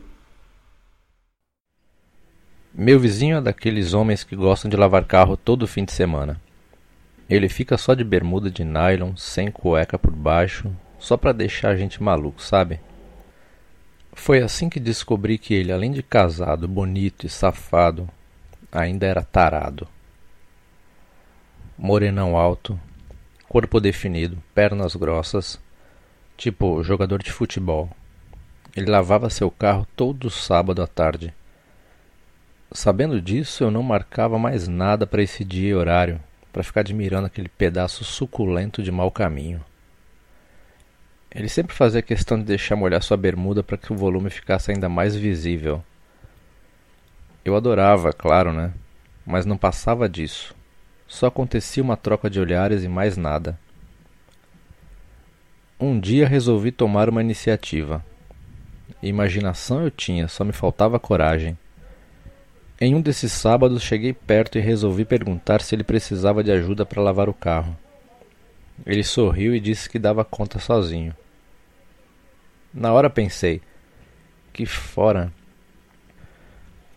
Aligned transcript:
Meu 2.73 2.99
vizinho 2.99 3.37
é 3.37 3.41
daqueles 3.41 3.93
homens 3.93 4.25
que 4.25 4.35
gostam 4.35 4.69
de 4.69 4.75
lavar 4.75 5.05
carro 5.05 5.37
todo 5.37 5.65
fim 5.65 5.85
de 5.85 5.93
semana. 5.93 6.41
Ele 7.29 7.47
fica 7.47 7.77
só 7.77 7.93
de 7.93 8.03
bermuda 8.03 8.49
de 8.49 8.63
nylon, 8.63 9.15
sem 9.15 9.51
cueca 9.51 9.99
por 9.99 10.11
baixo, 10.11 10.75
só 10.97 11.15
para 11.15 11.31
deixar 11.31 11.69
a 11.69 11.75
gente 11.75 12.01
maluco, 12.01 12.41
sabe? 12.41 12.79
Foi 14.13 14.41
assim 14.41 14.67
que 14.67 14.79
descobri 14.79 15.37
que 15.37 15.53
ele, 15.53 15.71
além 15.71 15.91
de 15.91 16.01
casado, 16.01 16.67
bonito 16.67 17.27
e 17.27 17.29
safado, 17.29 18.09
ainda 18.71 19.05
era 19.05 19.21
tarado. 19.21 19.87
Morenão 21.77 22.35
alto, 22.35 22.79
corpo 23.47 23.79
definido, 23.79 24.41
pernas 24.55 24.95
grossas, 24.95 25.61
tipo 26.35 26.83
jogador 26.83 27.21
de 27.21 27.31
futebol. 27.31 27.91
Ele 28.75 28.89
lavava 28.89 29.29
seu 29.29 29.51
carro 29.51 29.87
todo 29.95 30.31
sábado 30.31 30.81
à 30.81 30.87
tarde. 30.87 31.31
Sabendo 32.71 33.21
disso, 33.21 33.63
eu 33.63 33.69
não 33.69 33.83
marcava 33.83 34.39
mais 34.39 34.67
nada 34.67 35.05
para 35.05 35.21
esse 35.21 35.45
dia 35.45 35.69
e 35.69 35.75
horário 35.75 36.19
para 36.51 36.63
ficar 36.63 36.81
admirando 36.81 37.27
aquele 37.27 37.49
pedaço 37.49 38.03
suculento 38.03 38.81
de 38.81 38.91
mau 38.91 39.11
caminho. 39.11 39.63
Ele 41.31 41.47
sempre 41.47 41.75
fazia 41.75 42.01
questão 42.01 42.39
de 42.39 42.45
deixar 42.45 42.75
molhar 42.75 43.03
sua 43.03 43.15
bermuda 43.15 43.61
para 43.61 43.77
que 43.77 43.93
o 43.93 43.95
volume 43.95 44.29
ficasse 44.29 44.71
ainda 44.71 44.89
mais 44.89 45.15
visível. 45.15 45.83
Eu 47.45 47.55
adorava, 47.55 48.11
claro, 48.11 48.51
né? 48.51 48.73
Mas 49.25 49.45
não 49.45 49.57
passava 49.57 50.09
disso. 50.09 50.55
Só 51.07 51.27
acontecia 51.27 51.83
uma 51.83 51.95
troca 51.95 52.29
de 52.29 52.39
olhares 52.39 52.83
e 52.83 52.87
mais 52.87 53.15
nada. 53.15 53.59
Um 55.79 55.99
dia 55.99 56.27
resolvi 56.27 56.71
tomar 56.71 57.09
uma 57.09 57.21
iniciativa. 57.21 58.03
Imaginação 59.01 59.83
eu 59.83 59.91
tinha, 59.91 60.27
só 60.27 60.43
me 60.43 60.51
faltava 60.51 60.99
coragem. 60.99 61.57
Em 62.81 62.95
um 62.95 63.01
desses 63.01 63.33
sábados 63.33 63.83
cheguei 63.83 64.13
perto 64.13 64.57
e 64.57 64.61
resolvi 64.61 65.03
perguntar 65.03 65.59
se 65.59 65.75
ele 65.75 65.83
precisava 65.83 66.41
de 66.41 66.49
ajuda 66.49 66.85
para 66.85 67.01
lavar 67.01 67.27
o 67.27 67.33
carro. 67.33 67.77
Ele 68.85 69.03
sorriu 69.03 69.53
e 69.53 69.59
disse 69.59 69.89
que 69.89 69.99
dava 69.99 70.23
conta 70.23 70.59
sozinho. 70.59 71.13
Na 72.73 72.93
hora 72.93 73.09
pensei, 73.09 73.61
que 74.53 74.65
fora. 74.65 75.29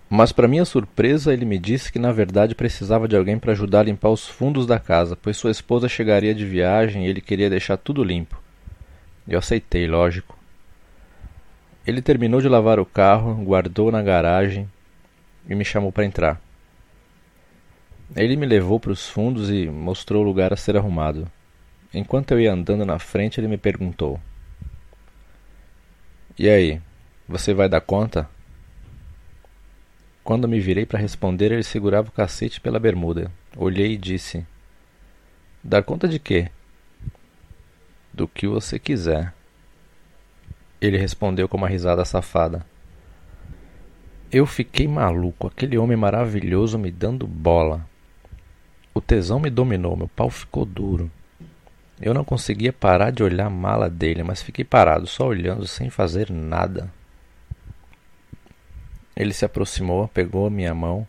Mas 0.08 0.30
para 0.30 0.46
minha 0.46 0.64
surpresa, 0.64 1.32
ele 1.32 1.44
me 1.44 1.58
disse 1.58 1.90
que 1.90 1.98
na 1.98 2.12
verdade 2.12 2.54
precisava 2.54 3.08
de 3.08 3.16
alguém 3.16 3.36
para 3.36 3.50
ajudar 3.50 3.80
a 3.80 3.84
limpar 3.84 4.10
os 4.10 4.28
fundos 4.28 4.66
da 4.68 4.78
casa, 4.78 5.16
pois 5.20 5.36
sua 5.36 5.50
esposa 5.50 5.88
chegaria 5.88 6.32
de 6.32 6.46
viagem 6.46 7.06
e 7.06 7.08
ele 7.08 7.20
queria 7.20 7.50
deixar 7.50 7.76
tudo 7.76 8.04
limpo. 8.04 8.40
Eu 9.26 9.40
aceitei, 9.40 9.88
lógico. 9.88 10.38
Ele 11.84 12.00
terminou 12.00 12.40
de 12.40 12.48
lavar 12.48 12.78
o 12.78 12.86
carro, 12.86 13.34
guardou 13.42 13.90
na 13.90 14.00
garagem 14.00 14.70
e 15.48 15.54
me 15.54 15.64
chamou 15.64 15.92
para 15.92 16.04
entrar. 16.04 16.40
Ele 18.14 18.36
me 18.36 18.46
levou 18.46 18.78
para 18.78 18.92
os 18.92 19.08
fundos 19.08 19.50
e 19.50 19.68
mostrou 19.68 20.22
o 20.22 20.26
lugar 20.26 20.52
a 20.52 20.56
ser 20.56 20.76
arrumado. 20.76 21.30
Enquanto 21.94 22.32
eu 22.32 22.40
ia 22.40 22.52
andando 22.52 22.84
na 22.84 22.98
frente, 22.98 23.40
ele 23.40 23.48
me 23.48 23.56
perguntou: 23.56 24.20
E 26.38 26.48
aí, 26.48 26.80
você 27.28 27.54
vai 27.54 27.68
dar 27.68 27.80
conta? 27.80 28.28
Quando 30.24 30.46
me 30.46 30.60
virei 30.60 30.86
para 30.86 30.98
responder, 30.98 31.52
ele 31.52 31.62
segurava 31.62 32.08
o 32.08 32.12
cacete 32.12 32.60
pela 32.60 32.78
bermuda. 32.78 33.30
Olhei 33.56 33.92
e 33.92 33.98
disse: 33.98 34.46
Dar 35.62 35.82
conta 35.82 36.06
de 36.06 36.18
quê? 36.18 36.50
Do 38.12 38.28
que 38.28 38.46
você 38.46 38.78
quiser. 38.78 39.34
Ele 40.80 40.98
respondeu 40.98 41.48
com 41.48 41.56
uma 41.56 41.68
risada 41.68 42.04
safada. 42.04 42.64
Eu 44.32 44.46
fiquei 44.46 44.88
maluco, 44.88 45.46
aquele 45.46 45.76
homem 45.76 45.94
maravilhoso 45.94 46.78
me 46.78 46.90
dando 46.90 47.26
bola. 47.26 47.86
O 48.94 49.00
tesão 49.00 49.38
me 49.38 49.50
dominou, 49.50 49.94
meu 49.94 50.08
pau 50.08 50.30
ficou 50.30 50.64
duro. 50.64 51.10
Eu 52.00 52.14
não 52.14 52.24
conseguia 52.24 52.72
parar 52.72 53.10
de 53.10 53.22
olhar 53.22 53.48
a 53.48 53.50
mala 53.50 53.90
dele, 53.90 54.22
mas 54.22 54.40
fiquei 54.40 54.64
parado, 54.64 55.06
só 55.06 55.26
olhando, 55.26 55.66
sem 55.66 55.90
fazer 55.90 56.30
nada. 56.30 56.90
Ele 59.14 59.34
se 59.34 59.44
aproximou, 59.44 60.08
pegou 60.08 60.48
minha 60.48 60.74
mão 60.74 61.06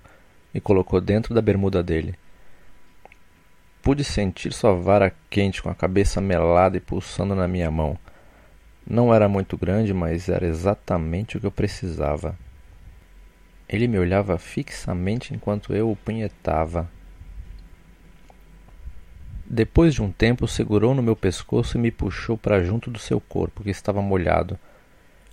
e 0.53 0.59
colocou 0.59 0.99
dentro 0.99 1.33
da 1.33 1.41
bermuda 1.41 1.81
dele. 1.81 2.15
Pude 3.81 4.03
sentir 4.03 4.51
sua 4.51 4.73
vara 4.73 5.15
quente 5.29 5.63
com 5.63 5.69
a 5.69 5.75
cabeça 5.75 6.19
melada 6.19 6.75
e 6.75 6.81
pulsando 6.81 7.33
na 7.33 7.47
minha 7.47 7.71
mão. 7.71 7.97
Não 8.85 9.13
era 9.13 9.29
muito 9.29 9.57
grande, 9.57 9.93
mas 9.93 10.27
era 10.27 10.45
exatamente 10.45 11.37
o 11.37 11.39
que 11.39 11.45
eu 11.45 11.51
precisava. 11.51 12.37
Ele 13.73 13.87
me 13.87 13.97
olhava 13.97 14.37
fixamente 14.37 15.33
enquanto 15.33 15.73
eu 15.73 15.89
o 15.89 15.95
punhetava. 15.95 16.87
Depois 19.43 19.95
de 19.95 20.03
um 20.03 20.11
tempo, 20.11 20.47
segurou 20.47 20.93
no 20.93 21.01
meu 21.01 21.15
pescoço 21.15 21.75
e 21.75 21.81
me 21.81 21.89
puxou 21.89 22.37
para 22.37 22.63
junto 22.63 22.91
do 22.91 22.99
seu 22.99 23.19
corpo, 23.19 23.63
que 23.63 23.71
estava 23.71 23.99
molhado, 23.99 24.59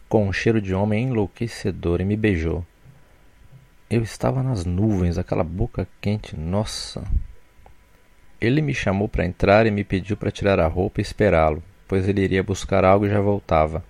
com 0.08 0.26
um 0.26 0.32
cheiro 0.32 0.58
de 0.58 0.72
homem 0.72 1.08
enlouquecedor, 1.08 2.00
e 2.00 2.04
me 2.06 2.16
beijou. 2.16 2.64
Eu 3.90 4.02
estava 4.02 4.42
nas 4.42 4.64
nuvens, 4.64 5.18
aquela 5.18 5.44
boca 5.44 5.86
quente, 6.00 6.34
nossa! 6.34 7.04
Ele 8.40 8.62
me 8.62 8.72
chamou 8.72 9.06
para 9.06 9.26
entrar 9.26 9.66
e 9.66 9.70
me 9.70 9.84
pediu 9.84 10.16
para 10.16 10.30
tirar 10.30 10.58
a 10.58 10.66
roupa 10.66 11.02
e 11.02 11.02
esperá-lo, 11.02 11.62
pois 11.86 12.08
ele 12.08 12.22
iria 12.22 12.42
buscar 12.42 12.86
algo 12.86 13.04
e 13.04 13.10
já 13.10 13.20
voltava. 13.20 13.84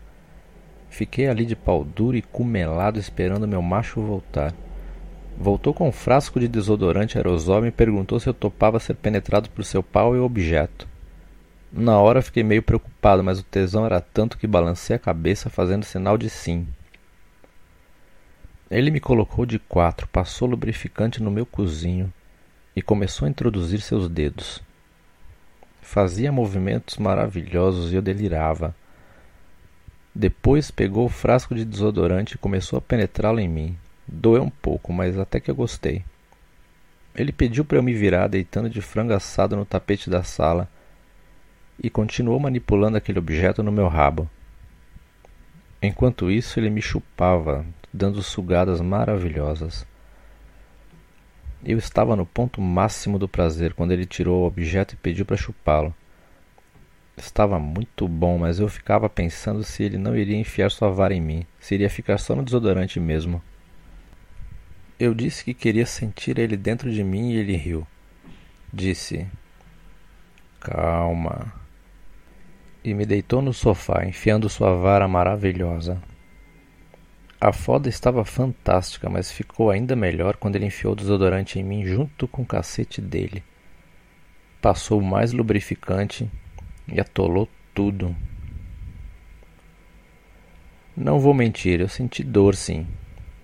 Fiquei 0.90 1.28
ali 1.28 1.46
de 1.46 1.56
pau 1.56 1.84
duro 1.84 2.16
e 2.16 2.22
cumelado 2.22 2.98
esperando 2.98 3.48
meu 3.48 3.62
macho 3.62 4.02
voltar. 4.02 4.52
Voltou 5.38 5.72
com 5.72 5.88
um 5.88 5.92
frasco 5.92 6.38
de 6.38 6.46
desodorante 6.46 7.16
aerosol 7.16 7.60
e 7.60 7.62
me 7.62 7.70
perguntou 7.70 8.20
se 8.20 8.28
eu 8.28 8.34
topava 8.34 8.78
ser 8.78 8.94
penetrado 8.94 9.48
por 9.48 9.64
seu 9.64 9.82
pau 9.82 10.14
e 10.14 10.18
objeto. 10.18 10.86
Na 11.72 11.98
hora 11.98 12.20
fiquei 12.20 12.42
meio 12.42 12.62
preocupado, 12.62 13.22
mas 13.22 13.38
o 13.38 13.44
tesão 13.44 13.86
era 13.86 14.00
tanto 14.00 14.36
que 14.36 14.46
balancei 14.46 14.96
a 14.96 14.98
cabeça 14.98 15.48
fazendo 15.48 15.84
sinal 15.84 16.18
de 16.18 16.28
sim. 16.28 16.66
Ele 18.70 18.90
me 18.90 19.00
colocou 19.00 19.46
de 19.46 19.58
quatro, 19.58 20.06
passou 20.08 20.48
lubrificante 20.48 21.22
no 21.22 21.30
meu 21.30 21.46
cozinho 21.46 22.12
e 22.74 22.82
começou 22.82 23.26
a 23.26 23.30
introduzir 23.30 23.80
seus 23.80 24.08
dedos. 24.08 24.62
Fazia 25.80 26.30
movimentos 26.30 26.96
maravilhosos 26.98 27.92
e 27.92 27.96
eu 27.96 28.02
delirava. 28.02 28.74
Depois 30.14 30.70
pegou 30.70 31.06
o 31.06 31.10
frasco 31.10 31.54
de 31.54 31.64
desodorante 31.64 32.34
e 32.34 32.38
começou 32.38 32.78
a 32.78 32.82
penetrá-lo 32.82 33.38
em 33.38 33.48
mim. 33.48 33.76
Doeu 34.06 34.42
um 34.42 34.50
pouco, 34.50 34.92
mas 34.92 35.18
até 35.18 35.38
que 35.38 35.50
eu 35.50 35.54
gostei. 35.54 36.04
Ele 37.14 37.32
pediu 37.32 37.64
para 37.64 37.78
eu 37.78 37.82
me 37.82 37.94
virar 37.94 38.26
deitando 38.26 38.68
de 38.68 38.80
frango 38.80 39.12
assado 39.12 39.56
no 39.56 39.64
tapete 39.64 40.10
da 40.10 40.22
sala 40.22 40.68
e 41.82 41.88
continuou 41.88 42.38
manipulando 42.38 42.96
aquele 42.96 43.18
objeto 43.18 43.62
no 43.62 43.72
meu 43.72 43.88
rabo. 43.88 44.28
Enquanto 45.82 46.30
isso, 46.30 46.60
ele 46.60 46.70
me 46.70 46.82
chupava, 46.82 47.64
dando 47.92 48.22
sugadas 48.22 48.80
maravilhosas. 48.80 49.86
Eu 51.64 51.78
estava 51.78 52.16
no 52.16 52.26
ponto 52.26 52.60
máximo 52.60 53.18
do 53.18 53.28
prazer 53.28 53.74
quando 53.74 53.92
ele 53.92 54.06
tirou 54.06 54.42
o 54.42 54.46
objeto 54.46 54.94
e 54.94 54.96
pediu 54.96 55.24
para 55.24 55.36
chupá-lo. 55.36 55.94
Estava 57.16 57.58
muito 57.58 58.08
bom, 58.08 58.38
mas 58.38 58.58
eu 58.58 58.68
ficava 58.68 59.08
pensando 59.08 59.62
se 59.62 59.82
ele 59.82 59.98
não 59.98 60.16
iria 60.16 60.36
enfiar 60.36 60.70
sua 60.70 60.90
vara 60.90 61.14
em 61.14 61.20
mim, 61.20 61.46
se 61.58 61.74
iria 61.74 61.90
ficar 61.90 62.18
só 62.18 62.34
no 62.34 62.42
desodorante 62.42 62.98
mesmo. 62.98 63.42
Eu 64.98 65.14
disse 65.14 65.44
que 65.44 65.54
queria 65.54 65.86
sentir 65.86 66.38
ele 66.38 66.56
dentro 66.56 66.90
de 66.90 67.02
mim 67.02 67.32
e 67.32 67.36
ele 67.36 67.56
riu. 67.56 67.86
Disse: 68.72 69.26
Calma. 70.60 71.52
E 72.84 72.94
me 72.94 73.04
deitou 73.04 73.42
no 73.42 73.52
sofá, 73.52 74.04
enfiando 74.04 74.48
sua 74.48 74.74
vara 74.76 75.08
maravilhosa. 75.08 76.00
A 77.40 77.52
foda 77.52 77.88
estava 77.88 78.22
fantástica, 78.26 79.08
mas 79.08 79.32
ficou 79.32 79.70
ainda 79.70 79.96
melhor 79.96 80.36
quando 80.36 80.56
ele 80.56 80.66
enfiou 80.66 80.92
o 80.92 80.96
desodorante 80.96 81.58
em 81.58 81.64
mim 81.64 81.84
junto 81.86 82.28
com 82.28 82.42
o 82.42 82.46
cacete 82.46 83.00
dele. 83.00 83.42
Passou 84.60 85.00
mais 85.00 85.32
lubrificante 85.32 86.30
e 86.92 87.00
atolou 87.00 87.48
tudo. 87.74 88.14
Não 90.96 91.20
vou 91.20 91.32
mentir, 91.32 91.80
eu 91.80 91.88
senti 91.88 92.22
dor 92.22 92.54
sim, 92.54 92.86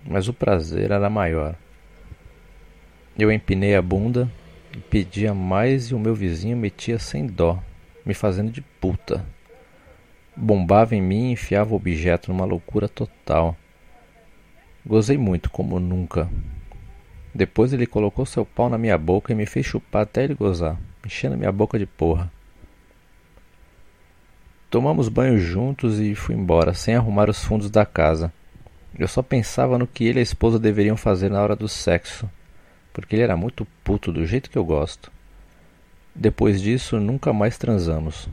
mas 0.05 0.29
o 0.29 0.35
prazer 0.35 0.91
era 0.91 1.09
maior. 1.09 1.55
Eu 3.19 3.33
empinei 3.33 3.75
a 3.75 3.81
bunda 3.81 4.31
e 4.75 4.79
pedia 4.79 5.33
mais 5.33 5.87
e 5.87 5.95
o 5.95 5.99
meu 5.99 6.15
vizinho 6.15 6.57
metia 6.57 6.99
sem 6.99 7.27
dó. 7.27 7.63
me 8.05 8.15
fazendo 8.15 8.53
de 8.53 8.61
puta. 8.61 9.25
Bombava 10.37 10.95
em 10.95 11.01
mim 11.01 11.29
e 11.29 11.33
enfiava 11.33 11.73
o 11.73 11.77
objeto 11.77 12.31
numa 12.31 12.45
loucura 12.45 12.89
total. 12.89 13.57
Gozei 14.85 15.19
muito, 15.19 15.51
como 15.51 15.81
nunca. 15.81 16.31
Depois 17.35 17.73
ele 17.73 17.87
colocou 17.87 18.25
seu 18.25 18.45
pau 18.47 18.69
na 18.69 18.79
minha 18.79 18.97
boca 18.97 19.33
e 19.33 19.35
me 19.35 19.47
fez 19.47 19.67
chupar 19.67 20.03
até 20.03 20.23
ele 20.23 20.35
gozar, 20.35 20.79
enchendo 21.05 21.37
minha 21.37 21.51
boca 21.51 21.79
de 21.79 21.87
porra. 21.87 22.31
Tomamos 24.69 25.09
banho 25.09 25.39
juntos 25.39 26.01
e 26.01 26.15
fui 26.15 26.35
embora, 26.35 26.75
sem 26.75 26.95
arrumar 26.95 27.31
os 27.31 27.43
fundos 27.45 27.71
da 27.71 27.87
casa. 27.87 28.33
Eu 28.99 29.07
só 29.07 29.23
pensava 29.23 29.79
no 29.79 29.87
que 29.87 30.05
ele 30.05 30.19
e 30.19 30.21
a 30.21 30.23
esposa 30.23 30.59
deveriam 30.59 30.97
fazer 30.97 31.31
na 31.31 31.41
hora 31.41 31.55
do 31.55 31.69
sexo, 31.69 32.29
porque 32.93 33.15
ele 33.15 33.23
era 33.23 33.37
muito 33.37 33.67
puto 33.85 34.13
do 34.13 34.27
jeito 34.27 34.51
que 34.51 34.59
eu 34.59 34.65
gosto. 34.65 35.13
Depois 36.15 36.61
disso, 36.61 36.99
nunca 36.99 37.33
mais 37.33 37.59
transamos. 37.59 38.29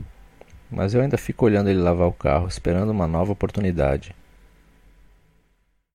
Mas 0.70 0.92
eu 0.92 1.02
ainda 1.02 1.16
fico 1.16 1.44
olhando 1.44 1.68
ele 1.68 1.78
lavar 1.78 2.08
o 2.08 2.12
carro, 2.12 2.48
esperando 2.48 2.90
uma 2.90 3.06
nova 3.06 3.30
oportunidade. 3.30 4.14